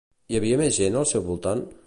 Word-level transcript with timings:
Hi 0.35 0.39
havia 0.39 0.57
més 0.61 0.79
gent 0.79 0.99
al 1.03 1.07
seu 1.13 1.27
voltant? 1.29 1.67